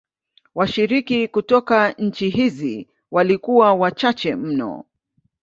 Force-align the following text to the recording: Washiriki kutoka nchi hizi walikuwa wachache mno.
Washiriki 0.55 1.27
kutoka 1.27 1.91
nchi 1.91 2.29
hizi 2.29 2.87
walikuwa 3.11 3.73
wachache 3.73 4.35
mno. 4.35 4.85